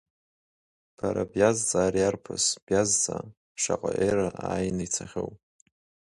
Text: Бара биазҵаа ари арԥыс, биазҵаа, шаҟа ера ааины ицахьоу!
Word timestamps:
Бара 0.97 1.23
биазҵаа 1.31 1.85
ари 1.87 2.07
арԥыс, 2.07 2.45
биазҵаа, 2.65 3.23
шаҟа 3.61 3.91
ера 4.07 4.27
ааины 4.47 4.83
ицахьоу! 4.85 5.31